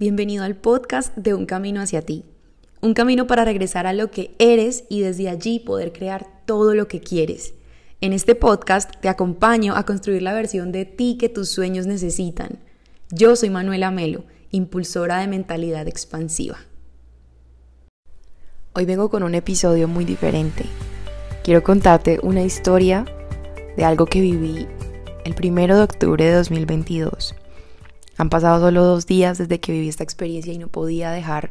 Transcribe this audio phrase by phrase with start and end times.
[0.00, 2.24] Bienvenido al podcast de Un Camino hacia ti.
[2.80, 6.86] Un camino para regresar a lo que eres y desde allí poder crear todo lo
[6.86, 7.54] que quieres.
[8.00, 12.60] En este podcast te acompaño a construir la versión de ti que tus sueños necesitan.
[13.10, 14.22] Yo soy Manuela Melo,
[14.52, 16.58] impulsora de mentalidad expansiva.
[18.74, 20.64] Hoy vengo con un episodio muy diferente.
[21.42, 23.04] Quiero contarte una historia
[23.76, 24.68] de algo que viví
[25.24, 27.34] el primero de octubre de 2022.
[28.18, 31.50] Han pasado solo dos días desde que viví esta experiencia y no podía dejar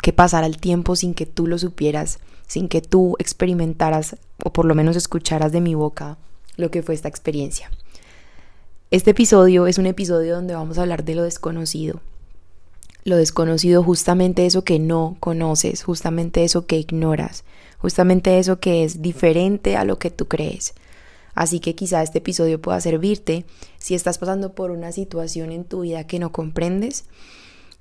[0.00, 4.64] que pasara el tiempo sin que tú lo supieras, sin que tú experimentaras o por
[4.64, 6.16] lo menos escucharas de mi boca
[6.56, 7.70] lo que fue esta experiencia.
[8.92, 12.00] Este episodio es un episodio donde vamos a hablar de lo desconocido.
[13.04, 17.44] Lo desconocido, justamente eso que no conoces, justamente eso que ignoras,
[17.78, 20.74] justamente eso que es diferente a lo que tú crees.
[21.40, 23.46] Así que quizá este episodio pueda servirte
[23.78, 27.06] si estás pasando por una situación en tu vida que no comprendes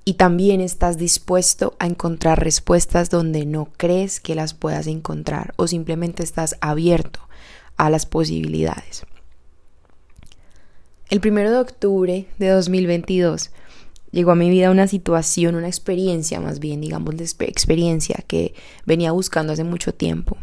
[0.06, 5.68] y también estás dispuesto a encontrar respuestas donde no crees que las puedas encontrar o
[5.68, 7.20] simplemente estás abierto
[7.76, 9.04] a las posibilidades.
[11.10, 13.52] El primero de octubre de 2022
[14.12, 18.54] llegó a mi vida una situación, una experiencia más bien, digamos, de experiencia que
[18.86, 20.38] venía buscando hace mucho tiempo.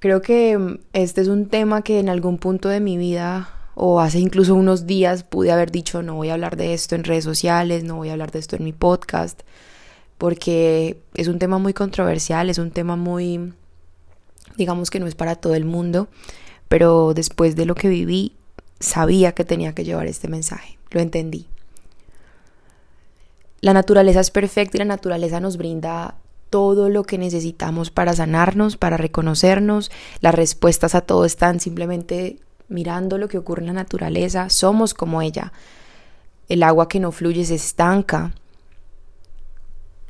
[0.00, 4.00] Creo que mm, este es un tema que en algún punto de mi vida o
[4.00, 7.24] hace incluso unos días pude haber dicho no voy a hablar de esto en redes
[7.24, 9.42] sociales, no voy a hablar de esto en mi podcast,
[10.18, 13.52] porque es un tema muy controversial, es un tema muy,
[14.56, 16.08] digamos que no es para todo el mundo,
[16.68, 18.36] pero después de lo que viví,
[18.80, 21.46] sabía que tenía que llevar este mensaje, lo entendí.
[23.60, 26.16] La naturaleza es perfecta y la naturaleza nos brinda
[26.50, 29.90] todo lo que necesitamos para sanarnos, para reconocernos.
[30.20, 34.50] Las respuestas a todo están simplemente mirando lo que ocurre en la naturaleza.
[34.50, 35.52] Somos como ella.
[36.48, 38.34] El agua que no fluye se estanca.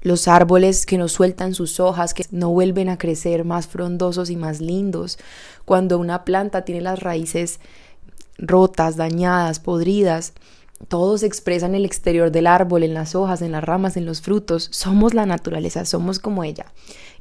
[0.03, 4.37] Los árboles que no sueltan sus hojas, que no vuelven a crecer más frondosos y
[4.37, 5.19] más lindos.
[5.67, 7.61] Cuando una planta tiene las raíces
[8.39, 10.33] rotas, dañadas, podridas,
[10.89, 14.07] todo se expresa en el exterior del árbol, en las hojas, en las ramas, en
[14.07, 14.69] los frutos.
[14.73, 16.67] Somos la naturaleza, somos como ella.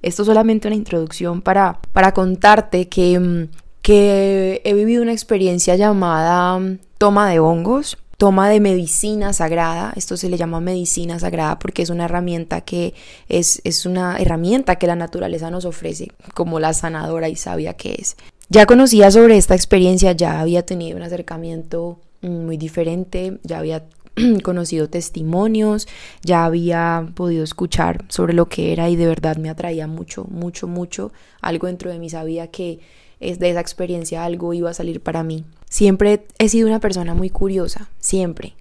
[0.01, 3.49] Esto es solamente una introducción para, para contarte que, mm,
[3.81, 9.93] que he vivido una experiencia llamada mm, toma de hongos, toma de medicina sagrada.
[9.95, 12.93] Esto se le llama medicina sagrada porque es una herramienta que
[13.27, 17.95] es, es una herramienta que la naturaleza nos ofrece como la sanadora y sabia que
[17.99, 18.17] es.
[18.49, 23.85] Ya conocía sobre esta experiencia, ya había tenido un acercamiento muy diferente, ya había
[24.43, 25.87] conocido testimonios,
[26.23, 30.67] ya había podido escuchar sobre lo que era y de verdad me atraía mucho, mucho,
[30.67, 31.11] mucho.
[31.41, 32.79] Algo dentro de mí sabía que
[33.19, 35.45] es de esa experiencia algo iba a salir para mí.
[35.69, 38.55] Siempre he sido una persona muy curiosa, siempre.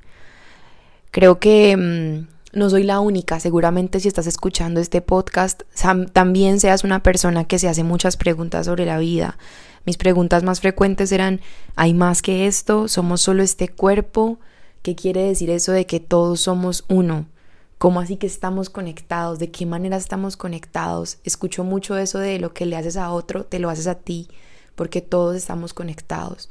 [1.10, 5.62] Creo que mm, no soy la única, seguramente si estás escuchando este podcast,
[6.12, 9.38] también seas una persona que se hace muchas preguntas sobre la vida,
[9.88, 11.40] mis preguntas más frecuentes eran,
[11.74, 12.88] ¿hay más que esto?
[12.88, 14.38] ¿Somos solo este cuerpo?
[14.82, 17.24] ¿Qué quiere decir eso de que todos somos uno?
[17.78, 19.38] ¿Cómo así que estamos conectados?
[19.38, 21.16] ¿De qué manera estamos conectados?
[21.24, 24.28] Escucho mucho eso de lo que le haces a otro, te lo haces a ti,
[24.74, 26.50] porque todos estamos conectados.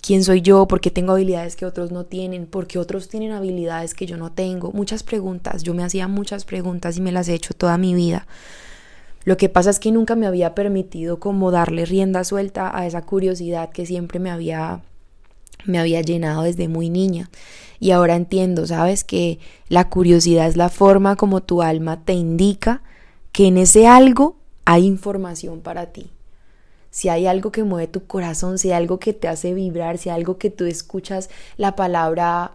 [0.00, 0.68] ¿Quién soy yo?
[0.68, 2.46] ¿Por qué tengo habilidades que otros no tienen?
[2.46, 4.70] ¿Por qué otros tienen habilidades que yo no tengo?
[4.70, 5.64] Muchas preguntas.
[5.64, 8.28] Yo me hacía muchas preguntas y me las he hecho toda mi vida.
[9.24, 13.02] Lo que pasa es que nunca me había permitido como darle rienda suelta a esa
[13.02, 14.82] curiosidad que siempre me había
[15.64, 17.30] me había llenado desde muy niña.
[17.78, 19.04] Y ahora entiendo, ¿sabes?
[19.04, 19.38] Que
[19.68, 22.82] la curiosidad es la forma como tu alma te indica
[23.32, 26.10] que en ese algo hay información para ti.
[26.90, 30.10] Si hay algo que mueve tu corazón, si hay algo que te hace vibrar, si
[30.10, 32.52] hay algo que tú escuchas la palabra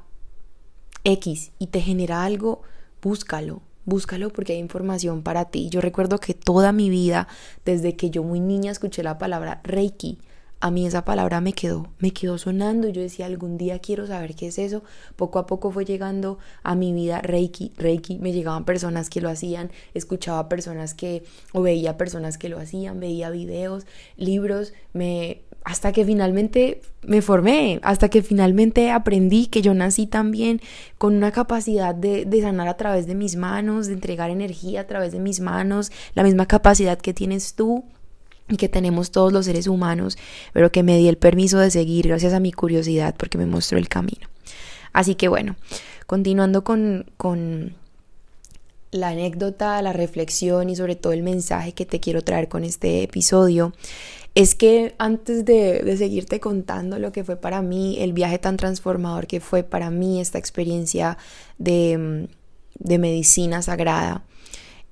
[1.03, 2.61] X y te genera algo,
[3.01, 5.69] búscalo, búscalo porque hay información para ti.
[5.71, 7.27] Yo recuerdo que toda mi vida,
[7.65, 10.19] desde que yo muy niña escuché la palabra Reiki,
[10.59, 12.89] a mí esa palabra me quedó, me quedó sonando.
[12.89, 14.83] Yo decía, algún día quiero saber qué es eso.
[15.15, 18.19] Poco a poco fue llegando a mi vida Reiki, Reiki.
[18.19, 21.23] Me llegaban personas que lo hacían, escuchaba personas que,
[21.53, 23.85] o veía personas que lo hacían, veía videos,
[24.17, 30.61] libros, me, hasta que finalmente me formé, hasta que finalmente aprendí que yo nací también
[30.97, 35.11] con una capacidad de, sanar a través de mis manos, de entregar energía a través
[35.11, 37.83] de mis manos, la misma capacidad que tienes tú
[38.47, 40.17] y que tenemos todos los seres humanos,
[40.53, 43.77] pero que me di el permiso de seguir gracias a mi curiosidad porque me mostró
[43.77, 44.29] el camino.
[44.93, 45.57] Así que bueno,
[46.05, 47.75] continuando con, con
[48.91, 53.03] la anécdota, la reflexión y sobre todo el mensaje que te quiero traer con este
[53.03, 53.73] episodio
[54.37, 58.55] es que antes de, de, seguirte contando lo que fue para mí, el viaje tan
[58.55, 61.17] transformador que fue para mí esta experiencia
[61.57, 62.27] de,
[62.77, 64.25] de medicina sagrada,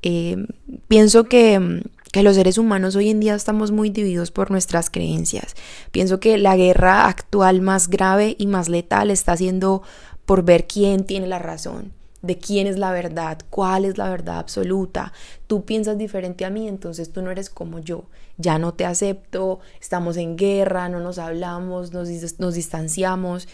[0.01, 0.47] eh,
[0.87, 5.53] pienso que, que los seres humanos hoy en día estamos muy divididos por nuestras creencias.
[5.91, 9.83] Pienso que la guerra actual más grave y más letal está siendo
[10.25, 11.93] por ver quién tiene la razón
[12.25, 15.13] de quién es la verdad, cuál es la verdad absoluta.
[15.47, 18.05] Tú piensas diferente a mí, entonces tú no eres como yo.
[18.37, 23.47] Ya no te acepto, estamos en guerra, no nos hablamos, nos, nos distanciamos.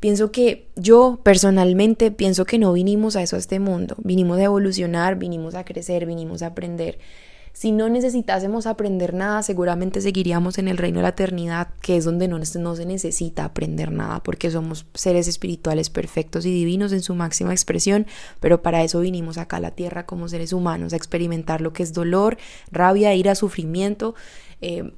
[0.00, 3.96] Pienso que yo personalmente pienso que no vinimos a eso, a este mundo.
[3.98, 6.98] Vinimos a evolucionar, vinimos a crecer, vinimos a aprender.
[7.56, 12.04] Si no necesitásemos aprender nada, seguramente seguiríamos en el reino de la eternidad, que es
[12.04, 17.00] donde no, no se necesita aprender nada, porque somos seres espirituales perfectos y divinos en
[17.00, 18.06] su máxima expresión,
[18.40, 21.82] pero para eso vinimos acá a la tierra como seres humanos, a experimentar lo que
[21.82, 22.36] es dolor,
[22.70, 24.14] rabia, ira, sufrimiento,
[24.60, 24.92] eh,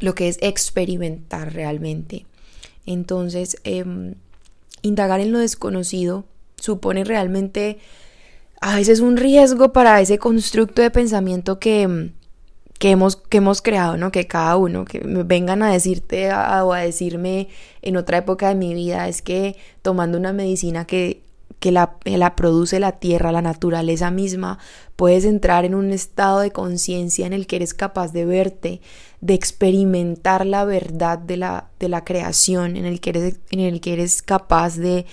[0.00, 2.24] lo que es experimentar realmente.
[2.86, 4.14] Entonces, em,
[4.80, 6.24] indagar en lo desconocido
[6.58, 7.80] supone realmente
[8.60, 12.10] a veces un riesgo para ese constructo de pensamiento que,
[12.78, 14.10] que, hemos, que hemos creado, ¿no?
[14.10, 17.48] Que cada uno, que me vengan a decirte o a decirme
[17.82, 21.22] en otra época de mi vida, es que tomando una medicina que,
[21.60, 24.58] que la, la produce la tierra, la naturaleza misma,
[24.96, 28.80] puedes entrar en un estado de conciencia en el que eres capaz de verte,
[29.20, 33.80] de experimentar la verdad de la, de la creación, en el que eres, en el
[33.80, 35.06] que eres capaz de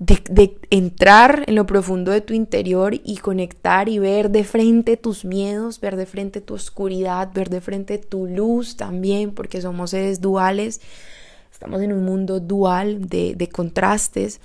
[0.00, 5.26] de, entrar en lo profundo de tu interior y conectar y ver de frente tus
[5.26, 10.22] miedos, ver de frente tu oscuridad, ver de frente tu luz también, porque somos seres
[10.22, 10.80] duales,
[11.52, 14.40] estamos en un mundo dual de, de contrastes.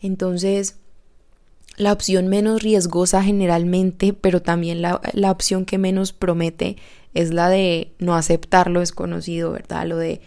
[0.00, 0.76] Entonces,
[1.76, 6.76] la opción menos riesgosa generalmente, pero también la, la opción que menos promete
[7.12, 9.84] es la de no aceptar lo desconocido, ¿verdad?
[9.84, 10.20] Lo de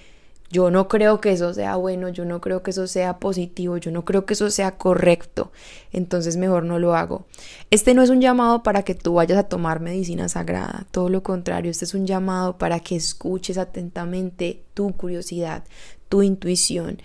[0.56, 3.92] yo no creo que eso sea bueno, yo no creo que eso sea positivo, yo
[3.92, 5.52] no creo que eso sea correcto,
[5.92, 7.26] entonces mejor no lo hago.
[7.72, 11.24] Este no es un llamado para que tú vayas a tomar medicina sagrada, todo lo
[11.24, 15.66] contrario, este es un llamado para que escuches atentamente tu curiosidad,
[16.08, 17.02] tu intuición.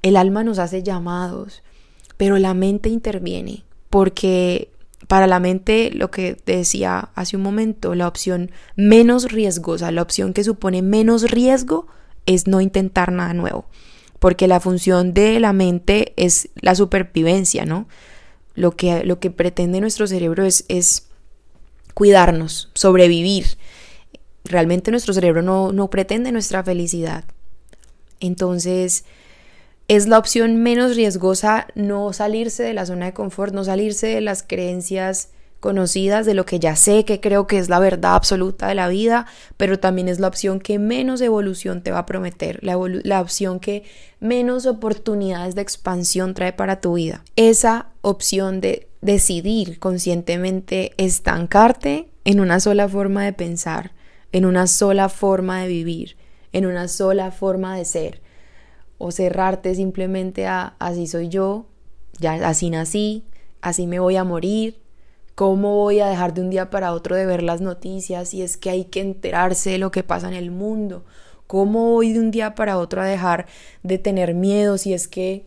[0.00, 1.62] El alma nos hace llamados,
[2.16, 4.70] pero la mente interviene, porque
[5.08, 10.00] para la mente, lo que te decía hace un momento, la opción menos riesgosa, la
[10.00, 11.86] opción que supone menos riesgo,
[12.28, 13.64] es no intentar nada nuevo,
[14.20, 17.88] porque la función de la mente es la supervivencia, ¿no?
[18.54, 21.08] Lo que, lo que pretende nuestro cerebro es, es
[21.94, 23.56] cuidarnos, sobrevivir.
[24.44, 27.24] Realmente nuestro cerebro no, no pretende nuestra felicidad.
[28.20, 29.04] Entonces,
[29.88, 34.20] es la opción menos riesgosa no salirse de la zona de confort, no salirse de
[34.20, 38.68] las creencias conocidas de lo que ya sé que creo que es la verdad absoluta
[38.68, 39.26] de la vida,
[39.56, 43.84] pero también es la opción que menos evolución te va a prometer, la, opción que
[44.20, 47.24] menos oportunidades de expansión trae para tu vida.
[47.34, 53.92] Esa opción de decidir conscientemente estancarte en una sola forma de pensar,
[54.32, 56.16] en una sola forma de vivir,
[56.52, 58.20] en una sola forma de ser,
[58.98, 61.66] o cerrarte simplemente a así soy yo,
[62.18, 63.24] ya así nací,
[63.60, 64.80] así me voy a morir,
[65.38, 68.56] ¿Cómo voy a dejar de un día para otro de ver las noticias si es
[68.56, 71.04] que hay que enterarse de lo que pasa en el mundo?
[71.46, 73.46] ¿Cómo voy de un día para otro a dejar
[73.84, 75.46] de tener miedo si es que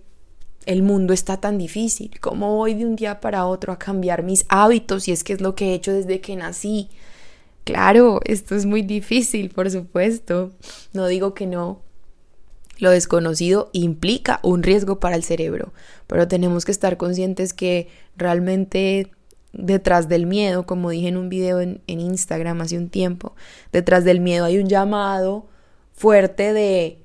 [0.66, 2.22] el mundo está tan difícil?
[2.22, 5.42] ¿Cómo voy de un día para otro a cambiar mis hábitos si es que es
[5.42, 6.88] lo que he hecho desde que nací?
[7.66, 10.52] Claro, esto es muy difícil, por supuesto.
[10.94, 11.82] No digo que no.
[12.78, 15.74] Lo desconocido implica un riesgo para el cerebro,
[16.08, 19.12] pero tenemos que estar conscientes que realmente
[19.54, 23.36] detrás del miedo, como dije en un video en, Instagram hace un tiempo,
[23.72, 25.48] detrás del miedo hay un llamado
[25.94, 27.00] fuerte de,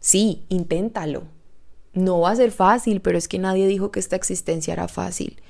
[0.00, 1.24] sí, inténtalo.
[1.94, 5.40] No va a ser fácil, pero es que nadie dijo que esta existencia era fácil.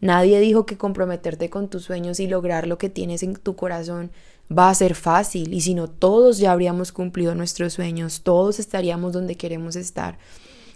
[0.00, 4.10] Nadie dijo que comprometerte con tus sueños y lograr lo que tienes en tu corazón
[4.56, 5.54] va a ser fácil.
[5.54, 10.18] Y si no, todos ya habríamos cumplido nuestros sueños, todos estaríamos donde queremos estar.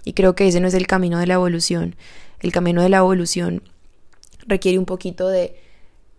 [0.04, 1.96] Y creo que ese no es el camino de la evolución.
[2.40, 3.62] El camino de la evolución
[4.46, 5.56] requiere un poquito de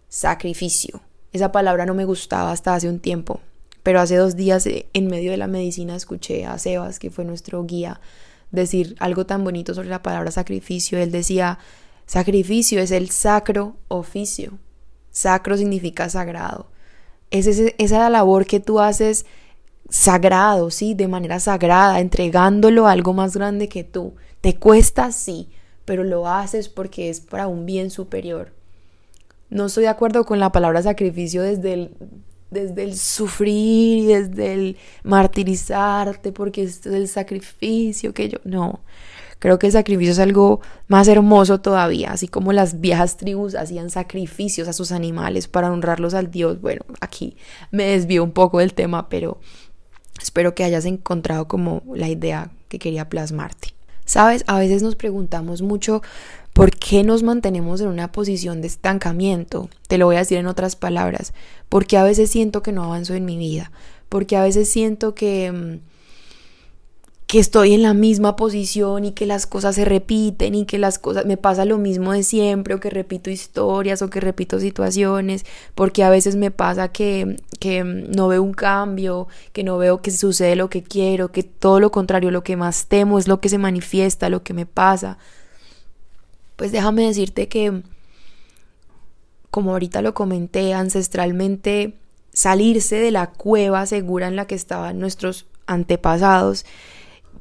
[0.10, 1.02] sacrificio.
[1.34, 3.40] Esa palabra no me gustaba hasta hace un tiempo,
[3.84, 7.26] pero hace dos días eh, en medio de la medicina escuché a Sebas, que fue
[7.26, 8.02] nuestro guía,
[8.52, 11.00] decir algo tan bonito sobre la palabra sacrificio.
[11.00, 11.60] Él decía,
[12.06, 14.58] sacrificio es el sacro oficio.
[15.12, 16.68] Sacro significa sagrado.
[17.32, 19.26] Es esa labor que tú haces
[19.90, 24.16] sagrado, sí, de manera sagrada, entregándolo a algo más grande que tú.
[24.42, 25.50] Te cuesta, sí,
[25.92, 28.54] pero lo haces porque es para un bien superior.
[29.50, 31.92] no estoy de acuerdo con la palabra sacrificio desde el,
[32.50, 38.80] desde el sufrir y desde el martirizarte porque es el sacrificio que yo no.
[39.40, 43.90] Creo que el sacrificio es algo más hermoso todavía así como las viejas tribus hacían
[43.90, 46.62] sacrificios a sus animales para honrarlos al Dios.
[46.62, 47.36] Bueno aquí
[47.70, 49.42] me desvío un poco del tema pero
[50.22, 53.74] espero que hayas encontrado como la idea que quería plasmarte
[54.06, 56.02] sabes a veces nos preguntamos mucho
[56.54, 59.70] ¿Por qué nos mantenemos en una posición de estancamiento?
[59.88, 61.34] Te lo voy a decir en otras palabras.
[61.70, 63.72] Porque a veces siento que no avanzo en mi vida.
[64.10, 65.80] Porque a veces siento que, mm,
[67.32, 71.00] que estoy en la misma posición y que las cosas se repiten y que las
[71.00, 75.46] cosas me pasa lo mismo de siempre o que repito historias o que repito situaciones.
[75.74, 80.12] Porque a veces me pasa que, que no veo un cambio, que no veo que
[80.12, 83.48] sucede lo que quiero, que todo lo contrario, lo que más temo es lo que
[83.48, 85.18] se manifiesta, lo que me pasa
[86.62, 87.82] pues déjame decirte que,
[89.50, 91.98] como ahorita lo comenté, ancestralmente
[92.34, 96.68] salirse de la cueva segura en la que estaban nuestros antepasados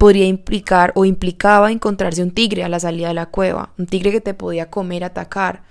[0.01, 4.11] podría implicar o implicaba encontrarse un tigre a la salida de la cueva, un tigre
[4.11, 5.63] que te podía comer, atacar.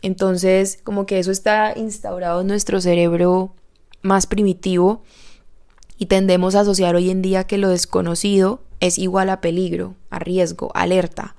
[0.00, 3.52] Entonces, como que eso está instaurado en nuestro cerebro
[4.00, 5.02] más primitivo
[5.98, 10.20] y tendemos a asociar hoy en día que lo desconocido es igual a peligro, a
[10.20, 11.34] riesgo, alerta.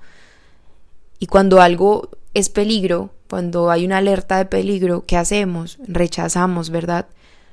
[1.18, 5.78] Y cuando algo es peligro, cuando hay una alerta de peligro, ¿qué hacemos?
[5.88, 7.06] Rechazamos, ¿verdad?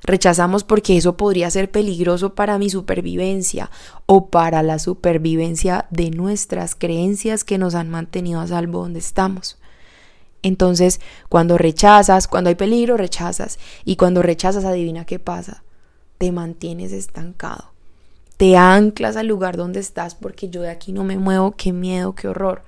[0.06, 3.72] Rechazamos porque eso podría ser peligroso para mi supervivencia
[4.06, 9.58] o para la supervivencia de nuestras creencias que nos han mantenido a salvo donde estamos.
[10.42, 13.60] Entonces, cuando rechazas, cuando hay peligro, rechazas.
[13.86, 15.64] Y cuando rechazas, adivina qué pasa.
[16.18, 17.72] Te mantienes estancado.
[18.36, 22.14] Te anclas al lugar donde estás porque yo de aquí no me muevo, qué miedo,
[22.14, 22.64] qué horror.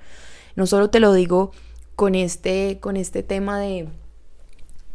[0.54, 1.52] No solo te lo digo
[1.96, 3.88] con este, con este tema de,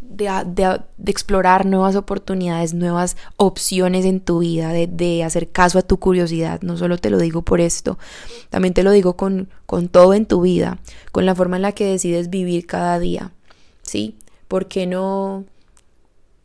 [0.01, 5.97] de, explorar nuevas oportunidades, nuevas opciones en tu vida, de, de, hacer caso a tu
[5.97, 6.61] curiosidad.
[6.61, 7.97] No solo te lo digo por esto,
[8.49, 10.79] también te lo digo con, con todo en tu vida,
[11.11, 13.31] con la forma en la que decides vivir cada día.
[13.83, 14.15] ¿Sí?
[14.47, 15.45] ¿Por qué no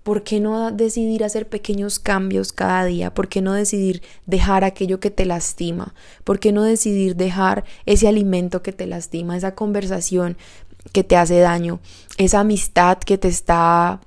[0.07, 3.13] ¿Por qué no decidir hacer pequeños cambios cada día?
[3.13, 5.97] ¿Por qué no decidir dejar aquello que te lastima?
[6.23, 10.37] ¿Por qué no decidir dejar ese alimento que te lastima, esa conversación
[10.93, 11.81] que te hace daño,
[12.19, 14.01] esa amistad que te está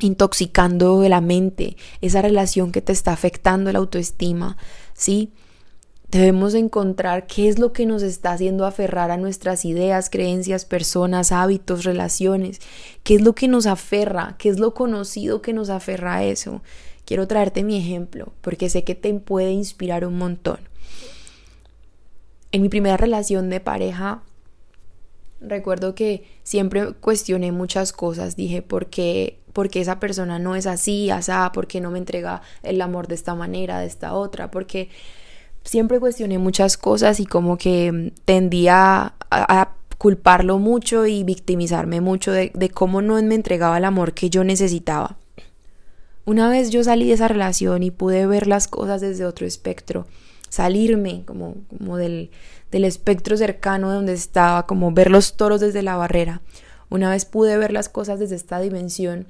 [0.00, 4.56] intoxicando la mente, esa relación que te está afectando la autoestima?
[4.94, 5.32] ¿Sí?
[6.10, 11.32] Debemos encontrar qué es lo que nos está haciendo aferrar a nuestras ideas, creencias, personas,
[11.32, 12.60] hábitos, relaciones,
[13.02, 16.62] qué es lo que nos aferra, qué es lo conocido que nos aferra a eso.
[17.04, 20.60] Quiero traerte mi ejemplo porque sé que te puede inspirar un montón.
[22.52, 24.22] En mi primera relación de pareja,
[25.40, 28.36] recuerdo que siempre cuestioné muchas cosas.
[28.36, 31.50] Dije, ¿por qué, porque esa persona no es así, asá?
[31.52, 34.50] ¿Por qué no me entrega el amor de esta manera, de esta otra?
[34.50, 34.88] Porque
[35.64, 42.52] siempre cuestioné muchas cosas y como que tendía a, culparlo mucho y victimizarme mucho de,
[42.54, 45.16] de, cómo no me entregaba el amor que yo necesitaba.
[46.26, 50.06] Una vez yo salí de esa relación y pude ver las cosas desde otro espectro,
[50.50, 52.30] salirme como, como del,
[52.70, 56.42] del espectro cercano de donde estaba, como ver los toros desde la barrera.
[56.88, 59.26] Una vez pude ver las cosas desde esta dimensión,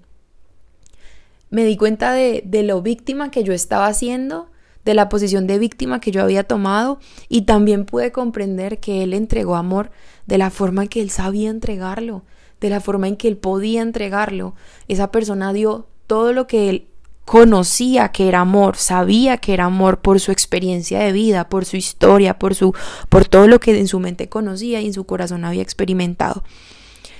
[1.50, 4.50] me di cuenta de, de lo víctima que yo estaba haciendo
[4.86, 9.14] de la posición de víctima que yo había tomado y también pude comprender que él
[9.14, 9.90] entregó amor
[10.26, 12.22] de la forma en que él sabía entregarlo,
[12.60, 14.54] de la forma en que él podía entregarlo.
[14.86, 16.86] Esa persona dio todo lo que él
[17.26, 21.76] conocía que era amor, sabía que era amor por su experiencia de vida, por su
[21.76, 22.72] historia, por su
[23.10, 26.44] por todo lo que en su mente conocía y en su corazón había experimentado.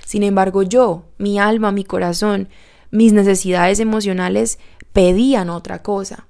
[0.06, 2.48] Sin embargo, yo, mi alma, mi corazón,
[2.92, 4.60] mis necesidades emocionales
[4.92, 6.28] pedían otra cosa.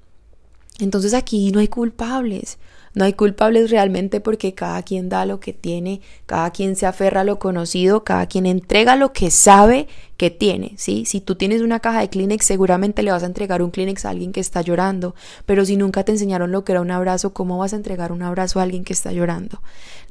[0.79, 2.59] Entonces aquí no hay culpables,
[2.97, 7.21] no hay culpables realmente porque cada quien da lo que tiene, cada quien se aferra
[7.21, 9.87] a lo conocido, cada quien entrega lo que sabe
[10.17, 11.05] que tiene, ¿sí?
[11.05, 14.11] Si tú tienes una caja de Kleenex, seguramente le vas a entregar un Kleenex a
[14.11, 17.59] alguien que está llorando, pero si nunca te enseñaron lo que era un abrazo, ¿cómo
[17.59, 19.61] vas a entregar un abrazo a alguien que está llorando?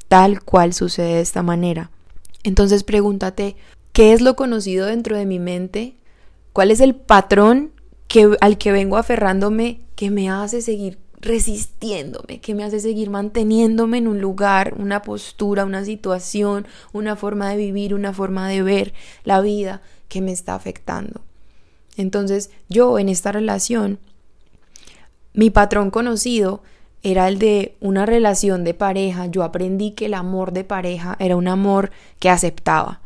[0.06, 1.90] Tal cual sucede de esta manera.
[2.44, 3.56] Entonces pregúntate,
[3.92, 5.96] ¿qué es lo conocido dentro de mi mente?
[6.52, 7.72] ¿Cuál es el patrón
[8.06, 13.98] que, al que vengo aferrándome que me hace seguir resistiéndome, que me hace seguir manteniéndome
[13.98, 18.94] en un lugar, una postura, una situación, una forma de vivir, una forma de ver
[19.24, 21.22] la vida que me está afectando.
[21.96, 23.98] Entonces yo en esta relación,
[25.32, 26.62] mi patrón conocido
[27.02, 29.26] era el de una relación de pareja.
[29.26, 33.00] Yo aprendí que el amor de pareja era un amor que aceptaba,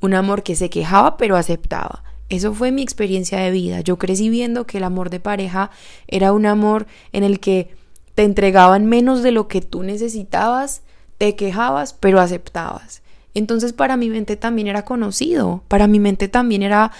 [0.00, 2.04] un amor que se quejaba pero aceptaba.
[2.28, 3.80] Eso fue mi experiencia de vida.
[3.80, 5.70] Yo crecí viendo que el amor de pareja
[6.08, 7.70] era un amor en el que
[8.14, 10.82] te entregaban menos de lo que tú necesitabas,
[11.18, 13.02] te quejabas, pero aceptabas.
[13.34, 16.90] Entonces para mi mente también era conocido, para mi mente también era,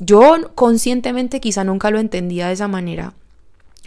[0.00, 3.12] yo conscientemente quizá nunca lo entendía de esa manera,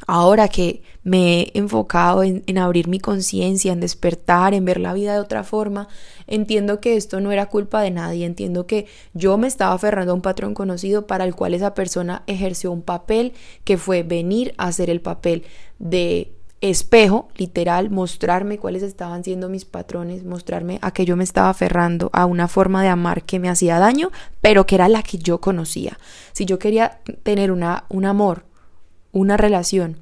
[0.05, 5.13] ahora que me he enfocado en, abrir mi conciencia, en despertar, en ver la vida
[5.13, 5.87] de otra forma,
[6.27, 10.15] entiendo que esto no era culpa de nadie, entiendo que yo me estaba aferrando a
[10.15, 13.33] un patrón conocido para el cual esa persona ejerció un papel
[13.63, 15.43] que fue venir a hacer el papel
[15.79, 16.31] de
[16.61, 22.09] espejo, literal, mostrarme cuáles estaban siendo mis patrones, mostrarme a que yo me estaba aferrando
[22.13, 25.39] a una forma de amar que me hacía daño, pero que era la que yo
[25.39, 25.99] conocía.
[26.31, 28.45] Si yo quería tener una, un amor,
[29.15, 29.95] una relación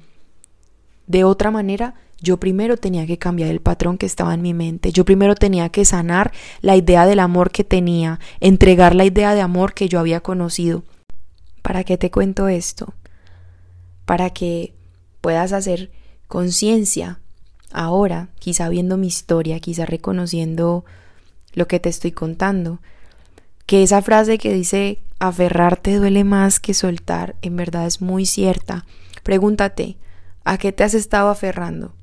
[1.06, 4.90] de otra manera, yo primero tenía que cambiar el patrón que estaba en mi mente,
[4.90, 9.40] yo primero tenía que sanar la idea del amor que tenía, entregar la idea de
[9.40, 10.82] amor que yo había conocido.
[11.62, 12.92] ¿Para qué te cuento esto?
[14.04, 14.74] Para que
[15.20, 15.92] puedas hacer
[16.26, 17.20] conciencia
[17.72, 20.84] ahora, quizá viendo mi historia, quizá reconociendo
[21.52, 22.80] lo que te estoy contando,
[23.66, 28.84] que esa frase que dice aferrarte duele más que soltar, en verdad es muy cierta
[29.24, 29.96] Pregúntate,
[30.44, 31.94] ¿a qué te has estado aferrando?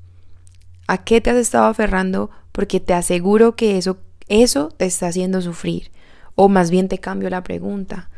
[0.87, 2.31] ¿A qué te has estado aferrando?
[2.51, 5.91] Porque te aseguro que eso, eso te está haciendo sufrir.
[6.35, 8.09] O más bien te cambio la pregunta,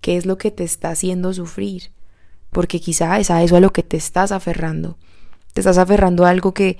[0.00, 1.92] ¿qué es lo que te está haciendo sufrir?
[2.50, 4.98] Porque quizá es a eso a lo que te estás aferrando.
[5.54, 6.78] Te estás aferrando a algo que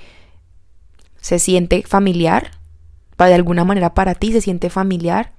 [1.20, 2.50] se siente familiar,
[3.16, 5.32] de alguna manera para ti se siente familiar,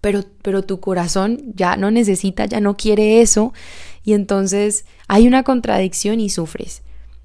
[0.00, 3.52] pero, pero tu corazón ya no necesita, ya no quiere eso
[4.04, 6.82] y entonces hay una contradicción y sufres.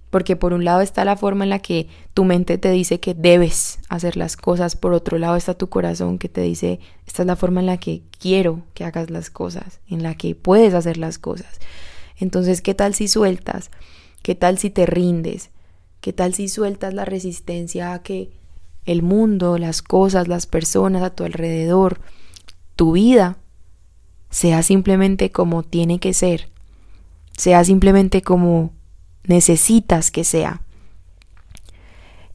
[0.09, 3.13] Porque por un lado está la forma en la que tu mente te dice que
[3.13, 7.27] debes hacer las cosas, por otro lado está tu corazón que te dice, esta es
[7.27, 10.97] la forma en la que quiero que hagas las cosas, en la que puedes hacer
[10.97, 11.59] las cosas.
[12.17, 13.69] Entonces, ¿qué tal si sueltas?
[14.23, 15.51] ¿Qué tal si te rindes?
[16.01, 18.31] ¿Qué tal si sueltas la resistencia a que
[18.85, 22.01] el mundo, las cosas, las personas a tu alrededor,
[22.75, 23.37] tu vida,
[24.31, 26.49] sea simplemente como tiene que ser?
[27.39, 28.73] Sea simplemente como
[29.23, 30.61] necesitas que sea.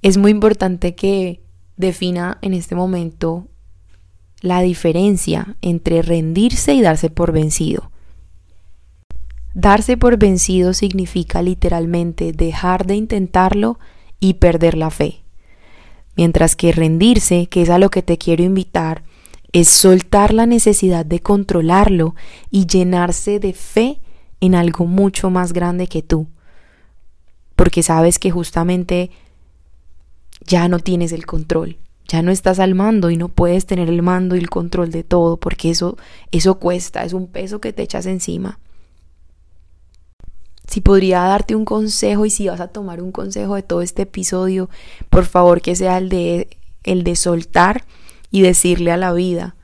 [0.00, 1.42] Es muy importante que
[1.76, 3.46] defina en este momento
[4.40, 7.90] la diferencia entre rendirse y darse por vencido.
[9.52, 13.78] Darse por vencido significa literalmente dejar de intentarlo
[14.20, 15.22] y perder la fe.
[16.16, 19.04] Mientras que rendirse, que es a lo que te quiero invitar,
[19.52, 22.14] es soltar la necesidad de controlarlo
[22.50, 24.00] y llenarse de fe
[24.44, 26.26] en algo mucho más grande que tú.
[27.56, 29.10] Porque sabes que justamente
[30.46, 31.78] ya no tienes el control,
[32.08, 35.04] ya no estás al mando y no puedes tener el mando y el control de
[35.04, 35.96] todo, porque eso
[36.32, 38.58] eso cuesta, es un peso que te echas encima.
[40.66, 44.02] Si podría darte un consejo y si vas a tomar un consejo de todo este
[44.02, 44.68] episodio,
[45.08, 47.84] por favor que sea el de el de soltar
[48.30, 49.54] y decirle a la vida,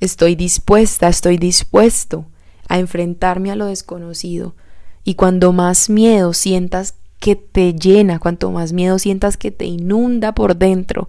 [0.00, 2.26] estoy dispuesta, estoy dispuesto
[2.68, 4.54] a enfrentarme a lo desconocido.
[5.04, 10.32] Y cuando más miedo sientas que te llena, cuanto más miedo sientas que te inunda
[10.34, 11.08] por dentro,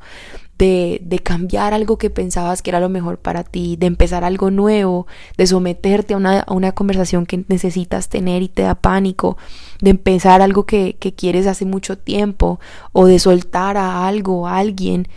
[0.58, 4.52] de, de, cambiar algo que pensabas que era lo mejor para ti, de empezar algo
[4.52, 9.38] nuevo, de someterte a una, a una conversación que necesitas tener y te da pánico,
[9.82, 12.60] de empezar algo que, que quieres hace mucho tiempo,
[12.91, 15.08] o de soltar a algo, a alguien,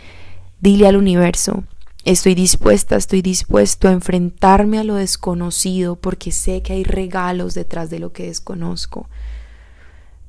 [0.61, 1.65] dile al universo,
[2.05, 7.89] Estoy dispuesta, estoy dispuesto a enfrentarme a lo desconocido porque sé que hay regalos detrás
[7.89, 9.07] de lo que desconozco.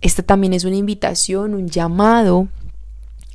[0.00, 2.46] Esta también es una invitación, un llamado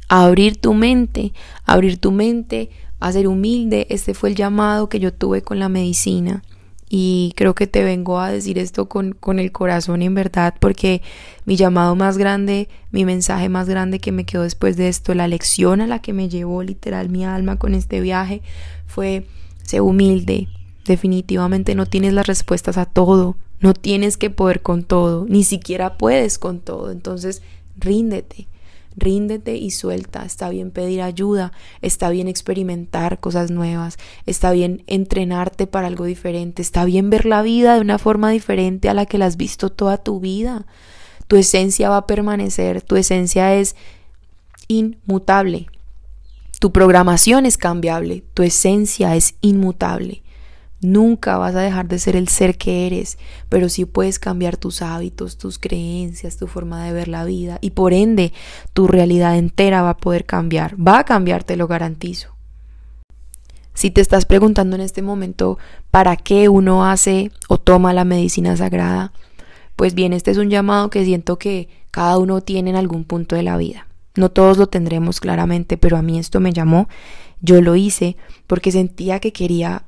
[0.07, 1.33] a abrir tu mente,
[1.65, 2.69] a abrir tu mente,
[3.01, 3.87] a ser humilde.
[3.89, 6.41] Este fue el llamado que yo tuve con la medicina.
[6.89, 11.03] Y creo que te vengo a decir esto con, con el corazón en verdad, porque
[11.45, 15.27] mi llamado más grande, mi mensaje más grande que me quedó después de esto, la
[15.27, 18.41] lección a la que me llevó literal mi alma con este viaje,
[18.87, 19.27] fue,
[19.61, 20.47] sé humilde,
[20.85, 25.95] definitivamente no tienes las respuestas a todo, no tienes que poder con todo, ni siquiera
[25.95, 27.43] puedes con todo, entonces
[27.77, 28.47] ríndete
[28.95, 30.25] ríndete y suelta.
[30.25, 36.61] Está bien pedir ayuda, está bien experimentar cosas nuevas, está bien entrenarte para algo diferente,
[36.61, 39.69] está bien ver la vida de una forma diferente a la que la has visto
[39.69, 40.65] toda tu vida.
[41.27, 43.75] Tu esencia va a permanecer, tu esencia es
[44.67, 45.67] inmutable.
[46.59, 50.23] Tu programación es cambiable, tu esencia es inmutable.
[50.81, 53.17] Nunca vas a dejar de ser el ser que eres,
[53.49, 57.71] pero sí puedes cambiar tus hábitos, tus creencias, tu forma de ver la vida y
[57.71, 58.31] por ende
[58.71, 60.75] tu realidad entera va a poder cambiar.
[60.75, 62.29] Va a cambiar, te lo garantizo.
[63.73, 65.57] Si te estás preguntando en este momento
[65.91, 69.11] para qué uno hace o toma la medicina sagrada,
[69.75, 73.35] pues bien, este es un llamado que siento que cada uno tiene en algún punto
[73.35, 73.87] de la vida.
[74.15, 76.89] No todos lo tendremos claramente, pero a mí esto me llamó.
[77.41, 79.83] Yo lo hice porque sentía que quería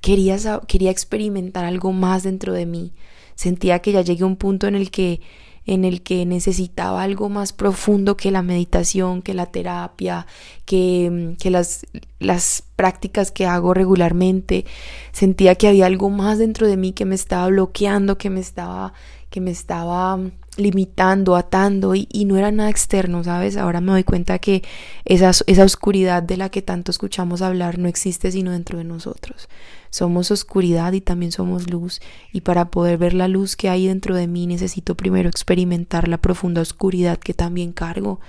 [0.00, 2.92] quería quería experimentar algo más dentro de mí.
[3.34, 5.20] Sentía que ya llegué a un punto en el que
[5.66, 10.26] en el que necesitaba algo más profundo que la meditación, que la terapia,
[10.64, 11.86] que, que las,
[12.20, 14.64] las prácticas que hago regularmente.
[15.10, 18.92] Sentía que había algo más dentro de mí que me estaba bloqueando, que me estaba,
[19.28, 20.20] que me estaba
[20.56, 23.56] limitando, atando y, no era nada externo, ¿sabes?
[23.56, 24.62] Ahora me doy cuenta que
[25.04, 29.48] esa, esa oscuridad de la que tanto escuchamos hablar no existe sino dentro de nosotros.
[29.90, 32.00] Somos oscuridad y también somos luz
[32.32, 36.18] y para poder ver la luz que hay dentro de mí necesito primero experimentar la
[36.18, 38.20] profunda oscuridad que también cargo.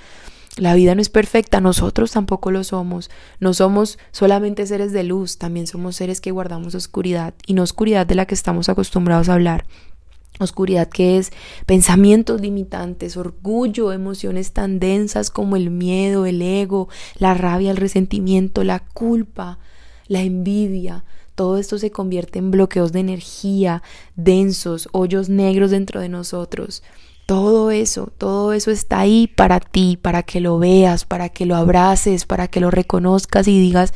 [0.58, 3.12] La vida no es perfecta, nosotros tampoco lo somos.
[3.40, 8.08] No somos solamente seres de luz, también somos seres que guardamos oscuridad y no oscuridad
[8.08, 9.66] de la que estamos acostumbrados a hablar,
[10.40, 11.32] Oscuridad que es
[11.66, 18.64] pensamientos limitantes, orgullo, emociones tan densas como el miedo, el ego, la rabia, el resentimiento,
[18.64, 19.58] la culpa,
[20.08, 21.06] la envidia.
[21.34, 23.82] Todo esto se convierte en bloqueos de energía,
[24.16, 26.84] densos, hoyos negros dentro de nosotros.
[27.26, 31.56] Todo eso, todo eso está ahí para ti, para que lo veas, para que lo
[31.56, 33.94] abraces, para que lo reconozcas y digas,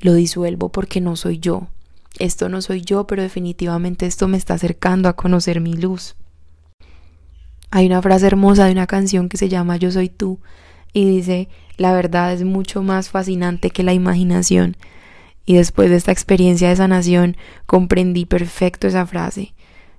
[0.00, 1.68] lo disuelvo porque no soy yo,
[2.18, 6.16] esto no soy yo, pero definitivamente esto me está acercando a conocer mi luz.
[7.70, 10.40] Hay una frase hermosa de una canción que se llama Yo soy tú
[10.92, 14.76] y dice, la verdad es mucho más fascinante que la imaginación.
[15.46, 19.54] Y después de esta experiencia de sanación comprendí perfecto esa frase.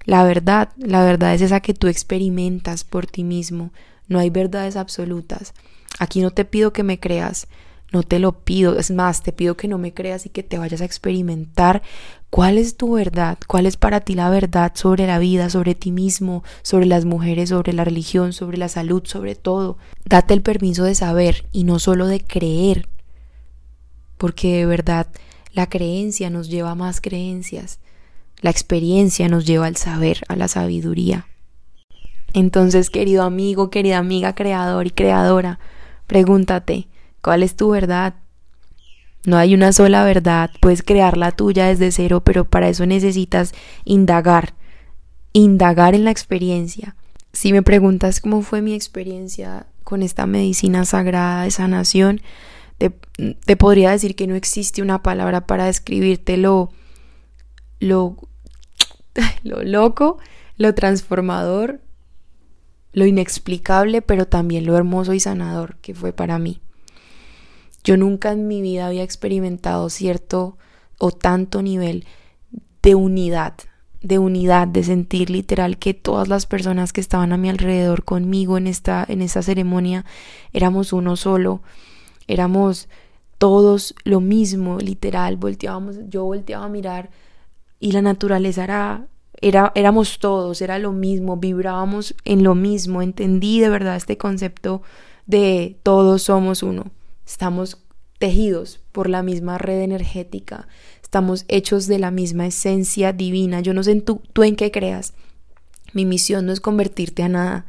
[0.06, 3.72] La verdad, la verdad es esa que tú experimentas por ti mismo.
[4.08, 5.54] No hay verdades absolutas.
[6.00, 7.48] Aquí no te pido que me creas,
[7.92, 10.58] no te lo pido, es más, te pido que no me creas y que te
[10.58, 11.82] vayas a experimentar
[12.30, 15.92] cuál es tu verdad, cuál es para ti la verdad sobre la vida, sobre ti
[15.92, 19.78] mismo, sobre las mujeres, sobre la religión, sobre la salud, sobre todo.
[20.06, 22.88] Date el permiso de saber y no solo de creer,
[24.18, 25.08] porque de verdad
[25.54, 27.80] la creencia nos lleva a más creencias,
[28.40, 31.28] la experiencia nos lleva al saber, a la sabiduría.
[32.34, 35.60] Entonces, querido amigo, querida amiga, creador y creadora,
[36.08, 36.88] pregúntate,
[37.22, 38.16] ¿Cuál es tu verdad?
[39.26, 43.54] No hay una sola verdad, puedes crear la tuya desde cero, pero para eso necesitas
[43.86, 44.56] indagar,
[45.32, 46.96] indagar en la experiencia.
[47.32, 52.22] Si me preguntas cómo fue mi experiencia con esta medicina sagrada de sanación,
[52.80, 52.90] te,
[53.46, 56.72] te podría decir que no existe una palabra para describirte lo,
[57.80, 58.18] lo,
[59.44, 60.18] lo loco,
[60.58, 61.80] lo transformador,
[62.92, 66.60] lo inexplicable, pero también lo hermoso y sanador que fue para mí.
[67.84, 70.58] Yo nunca en mi vida había experimentado cierto
[71.00, 72.06] o tanto nivel
[72.84, 73.56] de unidad,
[74.02, 78.58] de unidad, de sentir literal que todas las personas que estaban a mi alrededor conmigo
[78.58, 80.06] en esta, en esta ceremonia
[80.54, 81.62] éramos uno solo,
[82.28, 82.88] éramos
[83.38, 87.10] todos lo mismo, literal, volteábamos, yo volteaba a mirar
[87.80, 89.08] y la naturaleza era,
[89.42, 94.84] era, éramos todos, era lo mismo, vibrábamos en lo mismo, entendí de verdad este concepto
[95.26, 96.92] de todos somos uno.
[97.32, 97.78] Estamos
[98.20, 100.68] tejidos por la misma red energética,
[101.02, 103.62] estamos hechos de la misma esencia divina.
[103.62, 105.14] Yo no sé tú, tú en qué creas.
[105.94, 107.66] Mi misión no es convertirte a nada.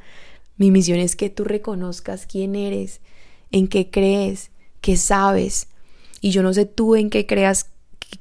[0.57, 3.01] Mi misión es que tú reconozcas quién eres,
[3.53, 5.69] en qué crees, qué sabes.
[6.21, 7.71] Y yo no sé tú en qué creas,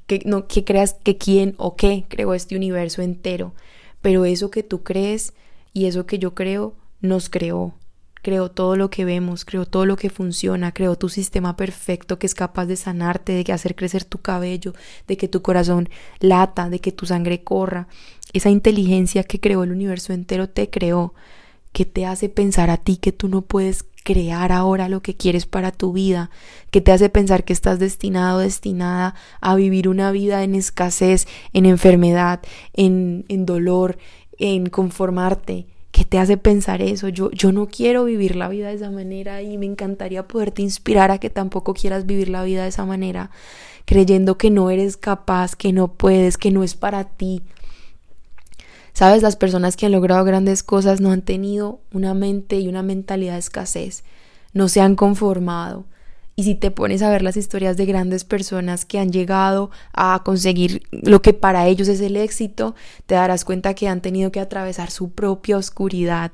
[0.05, 3.55] que, no, creas que quién o qué creó este universo entero.
[4.03, 5.33] Pero eso que tú crees
[5.73, 7.73] y eso que yo creo nos creó
[8.21, 12.27] creó todo lo que vemos, creó todo lo que funciona, creó tu sistema perfecto que
[12.27, 14.73] es capaz de sanarte, de hacer crecer tu cabello,
[15.07, 17.87] de que tu corazón lata, de que tu sangre corra.
[18.33, 21.13] Esa inteligencia que creó el universo entero te creó,
[21.71, 25.45] que te hace pensar a ti que tú no puedes crear ahora lo que quieres
[25.45, 26.31] para tu vida,
[26.71, 31.65] que te hace pensar que estás destinado, destinada a vivir una vida en escasez, en
[31.65, 32.41] enfermedad,
[32.73, 33.97] en, en dolor,
[34.37, 35.80] en conformarte, ¿Qué
[36.11, 37.07] te hace pensar eso?
[37.07, 41.09] Yo, yo no quiero vivir la vida de esa manera y me encantaría poderte inspirar
[41.09, 43.31] a que tampoco quieras vivir la vida de esa manera,
[43.85, 47.43] creyendo que no eres capaz, que no puedes, que no es para ti.
[48.91, 52.83] Sabes, las personas que han logrado grandes cosas no han tenido una mente y una
[52.83, 54.03] mentalidad de escasez,
[54.51, 55.85] no se han conformado,
[56.35, 60.21] y si te pones a ver las historias de grandes personas que han llegado a
[60.23, 64.39] conseguir lo que para ellos es el éxito, te darás cuenta que han tenido que
[64.39, 66.31] atravesar su propia oscuridad,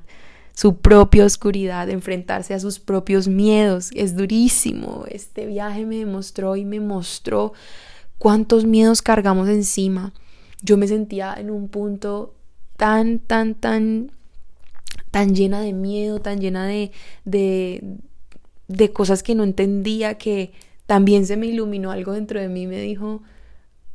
[0.53, 3.89] su propia oscuridad, enfrentarse a sus propios miedos.
[3.93, 5.05] Es durísimo.
[5.09, 7.53] Este viaje me demostró y me mostró
[8.17, 10.13] cuántos miedos cargamos encima.
[10.61, 12.33] Yo me sentía en un punto
[12.77, 14.11] tan, tan, tan,
[15.11, 16.91] tan llena de miedo, tan llena de,
[17.25, 17.99] de,
[18.67, 20.51] de cosas que no entendía, que
[20.85, 23.21] también se me iluminó algo dentro de mí me dijo,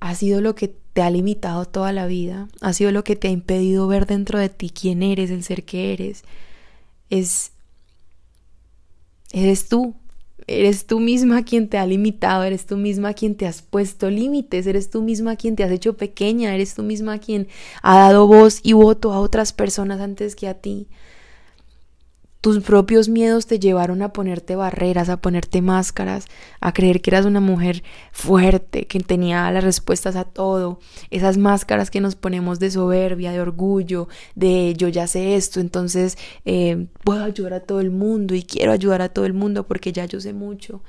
[0.00, 3.28] ha sido lo que te ha limitado toda la vida, ha sido lo que te
[3.28, 6.24] ha impedido ver dentro de ti quién eres, el ser que eres.
[7.08, 7.52] Es
[9.32, 9.94] eres tú,
[10.46, 14.66] eres tú misma quien te ha limitado, eres tú misma quien te has puesto límites,
[14.66, 17.48] eres tú misma quien te has hecho pequeña, eres tú misma quien
[17.82, 20.88] ha dado voz y voto a otras personas antes que a ti.
[22.42, 26.26] Tus propios miedos te llevaron a ponerte barreras, a ponerte máscaras,
[26.60, 30.80] a creer que eras una mujer fuerte, que tenía las respuestas a todo.
[31.10, 36.18] Esas máscaras que nos ponemos de soberbia, de orgullo, de yo ya sé esto, entonces
[36.44, 39.92] eh, puedo ayudar a todo el mundo y quiero ayudar a todo el mundo porque
[39.92, 40.82] ya yo sé mucho.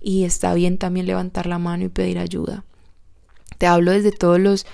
[0.00, 2.64] Y está bien también levantar la mano y pedir ayuda.
[3.58, 4.64] Te hablo desde todos los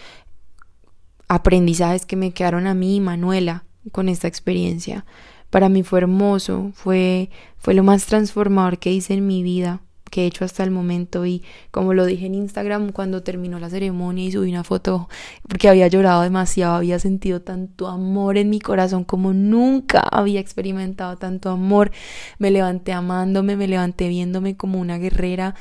[1.29, 5.07] aprendizajes que me quedaron a mí, Manuela, con esta experiencia
[5.51, 10.23] para mí fue hermoso, fue, fue lo más transformador que hice en mi vida, que
[10.23, 14.25] he hecho hasta el momento y como lo dije en Instagram cuando terminó la ceremonia
[14.25, 15.09] y subí una foto
[15.49, 21.17] porque había llorado demasiado, había sentido tanto amor en mi corazón como nunca había experimentado
[21.17, 21.93] tanto amor.
[22.39, 25.55] Me levanté amándome, me levanté viéndome como una guerrera,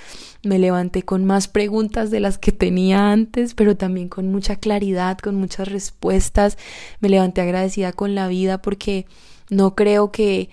[0.43, 5.17] me levanté con más preguntas de las que tenía antes, pero también con mucha claridad,
[5.19, 6.57] con muchas respuestas.
[6.99, 9.05] Me levanté agradecida con la vida porque
[9.49, 10.49] no creo que,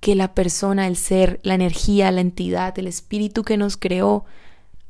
[0.00, 4.24] que la persona, el ser, la energía, la entidad, el espíritu que nos creó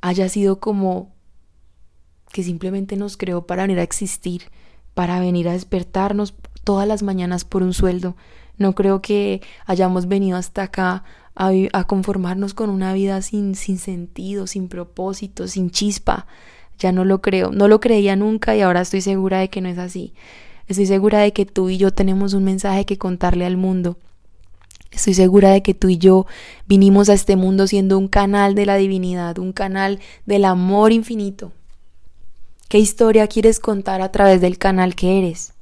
[0.01, 1.13] haya sido como
[2.33, 4.45] que simplemente nos creó para venir a existir,
[4.95, 6.35] para venir a despertarnos
[6.65, 8.17] todas las mañanas por un sueldo.
[8.57, 13.79] No creo que hayamos venido hasta acá a, a, conformarnos con una vida sin, sin
[13.79, 16.27] sentido, sin propósito, sin chispa.
[16.79, 19.69] Ya no lo creo, no lo creía nunca y ahora estoy segura de que no
[19.69, 20.15] es así.
[20.69, 23.99] Estoy segura de que tú y yo tenemos un mensaje que contarle al mundo.
[24.93, 26.27] Estoy segura de que tú y yo
[26.67, 31.53] vinimos a este mundo siendo un canal de la divinidad, un canal del amor infinito.
[32.69, 35.55] ¿Qué historia quieres contar a través del canal que eres?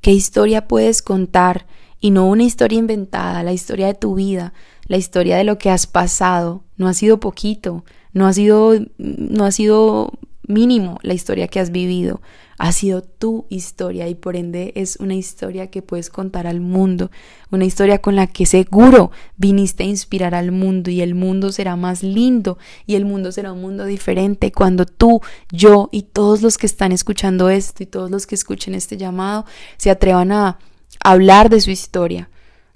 [0.00, 1.66] ¿Qué historia puedes contar
[2.00, 4.52] y no una historia inventada, la historia de tu vida,
[4.86, 6.62] la historia de lo que has pasado?
[6.76, 10.12] No ha sido poquito, no ha sido no ha sido
[10.46, 12.20] mínimo la historia que has vivido
[12.58, 17.12] ha sido tu historia y por ende es una historia que puedes contar al mundo,
[17.52, 21.76] una historia con la que seguro viniste a inspirar al mundo y el mundo será
[21.76, 25.20] más lindo y el mundo será un mundo diferente cuando tú,
[25.52, 29.46] yo y todos los que están escuchando esto y todos los que escuchen este llamado
[29.76, 30.58] se atrevan a
[31.00, 32.28] hablar de su historia,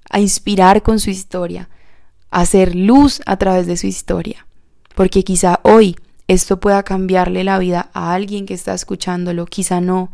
[0.09, 1.69] a inspirar con su historia,
[2.31, 4.47] a hacer luz a través de su historia,
[4.95, 5.97] porque quizá hoy
[6.33, 10.11] esto pueda cambiarle la vida a alguien que está escuchándolo, quizá no,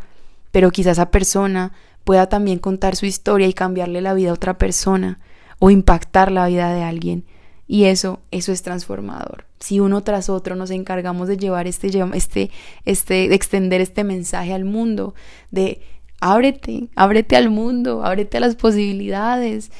[0.51, 1.73] pero quizá esa persona
[2.05, 5.19] pueda también contar su historia y cambiarle la vida a otra persona
[5.59, 7.25] o impactar la vida de alguien.
[7.67, 9.45] Y eso, eso es transformador.
[9.61, 12.51] Si uno tras otro nos encargamos de llevar este, este,
[12.87, 15.15] este, de extender este mensaje al mundo,
[15.51, 15.83] de
[16.21, 19.71] ábrete, ábrete al mundo, ábrete a las posibilidades,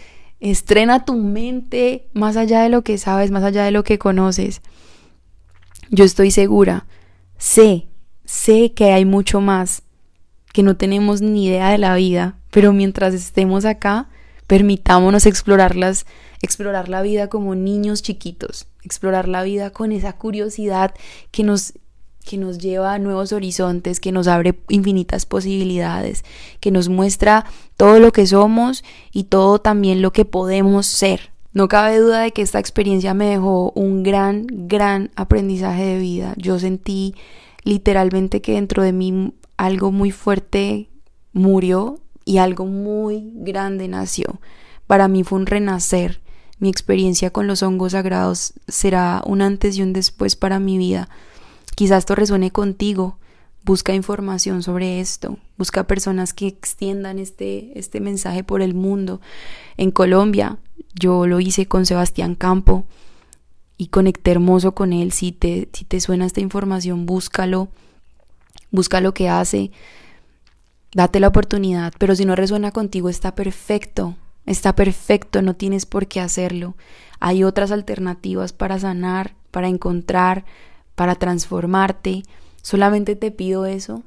[0.41, 4.61] estrena tu mente más allá de lo que sabes, más allá de lo que conoces.
[5.91, 6.87] Yo estoy segura,
[7.39, 7.87] sé,
[8.25, 9.83] sé que hay mucho más,
[10.53, 14.09] que no tenemos ni idea de la vida, pero mientras estemos acá,
[14.47, 16.07] permitámonos explorarlas,
[16.43, 20.95] explorar la vida como niños chiquitos, explorar la vida con esa curiosidad
[21.31, 21.75] que nos
[22.29, 26.25] que nos lleva a nuevos horizontes, que nos abre infinitas posibilidades,
[26.61, 27.47] que nos muestra
[27.79, 31.31] todo lo que somos y todo también lo que podemos ser.
[31.59, 36.35] No cabe duda de que esta experiencia me dejó un gran, gran aprendizaje de vida.
[36.37, 37.17] Yo sentí
[37.65, 40.89] literalmente que dentro de mí algo muy fuerte
[41.33, 44.41] murió y algo muy grande nació.
[44.87, 46.21] Para mí fue un renacer.
[46.61, 51.09] Mi experiencia con los hongos sagrados será un antes y un después para mi vida.
[51.75, 53.19] Quizás esto resuene contigo.
[53.69, 55.37] Busca información sobre esto.
[55.59, 59.21] Busca personas que extiendan este, este mensaje por el mundo.
[59.77, 60.57] En Colombia
[60.95, 62.87] yo lo hice con Sebastián Campo
[63.77, 65.13] y conecté hermoso con él.
[65.13, 67.69] Si te, si te suena esta información, búscalo,
[68.71, 69.71] busca lo que hace,
[70.95, 76.07] date la oportunidad, pero si no resuena contigo, está perfecto, está perfecto, no tienes por
[76.07, 76.75] qué hacerlo.
[77.21, 80.47] Hay otras alternativas para sanar, para encontrar,
[80.95, 82.23] para transformarte.
[82.69, 84.03] Solamente te pido eso.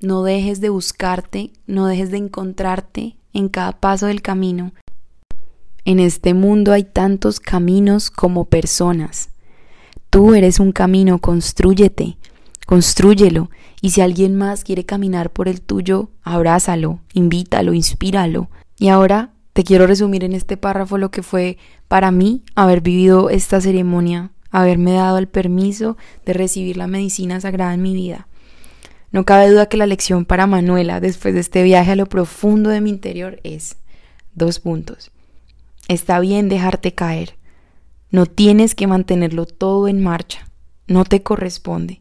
[0.00, 4.72] No dejes de buscarte, no dejes de encontrarte, en cada paso del camino.
[5.84, 9.28] En este mundo hay tantos caminos como personas.
[10.08, 12.16] Tú eres un camino, construyete,
[12.66, 13.50] construyelo,
[13.82, 18.48] y si alguien más quiere caminar por el tuyo, abrázalo, invítalo, inspíralo.
[18.78, 23.28] Y ahora te quiero resumir en este párrafo lo que fue para mí haber vivido
[23.28, 28.28] esta ceremonia, haberme dado el permiso de recibir la medicina sagrada en mi vida.
[29.10, 32.70] No cabe duda que la lección para Manuela después de este viaje a lo profundo
[32.70, 33.76] de mi interior es
[34.34, 35.10] dos puntos.
[35.88, 37.36] Está bien dejarte caer.
[38.10, 40.48] No tienes que mantenerlo todo en marcha.
[40.86, 42.00] No te corresponde.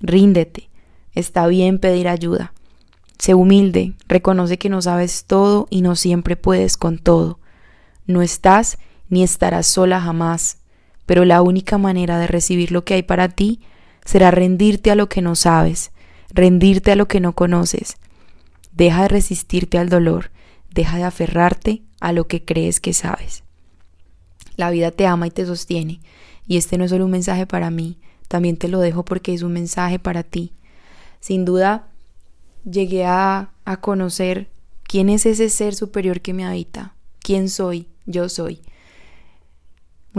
[0.00, 0.70] Ríndete.
[1.14, 2.52] Está bien pedir ayuda.
[3.18, 7.40] Sé humilde, reconoce que no sabes todo y no siempre puedes con todo.
[8.06, 10.57] No estás ni estarás sola jamás,
[11.08, 13.60] pero la única manera de recibir lo que hay para ti
[14.04, 15.90] será rendirte a lo que no sabes,
[16.28, 17.96] rendirte a lo que no conoces.
[18.72, 20.30] Deja de resistirte al dolor,
[20.70, 23.42] deja de aferrarte a lo que crees que sabes.
[24.56, 26.00] La vida te ama y te sostiene.
[26.46, 27.96] Y este no es solo un mensaje para mí,
[28.28, 30.52] también te lo dejo porque es un mensaje para ti.
[31.20, 31.88] Sin duda,
[32.70, 34.50] llegué a, a conocer
[34.82, 38.60] quién es ese ser superior que me habita, quién soy, yo soy.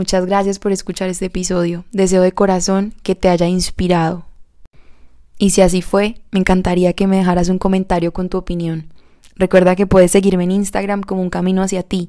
[0.00, 1.84] Muchas gracias por escuchar este episodio.
[1.92, 4.24] Deseo de corazón que te haya inspirado.
[5.36, 8.94] Y si así fue, me encantaría que me dejaras un comentario con tu opinión.
[9.36, 12.08] Recuerda que puedes seguirme en Instagram como un camino hacia ti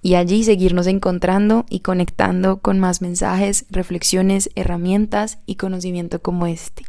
[0.00, 6.84] y allí seguirnos encontrando y conectando con más mensajes, reflexiones, herramientas y conocimiento como este.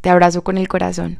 [0.00, 1.18] Te abrazo con el corazón.